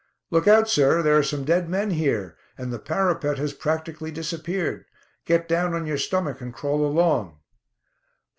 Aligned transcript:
"Look 0.31 0.47
out, 0.47 0.67
sir! 0.67 1.03
There 1.03 1.15
are 1.15 1.21
some 1.21 1.43
dead 1.43 1.69
men 1.69 1.91
here, 1.91 2.35
and 2.57 2.73
the 2.73 2.79
parapet 2.79 3.37
has 3.37 3.53
practically 3.53 4.09
disappeared. 4.09 4.85
Get 5.25 5.47
down 5.47 5.75
on 5.75 5.85
your 5.85 5.99
stomach 5.99 6.41
and 6.41 6.51
crawl 6.51 6.83
along." 6.83 7.37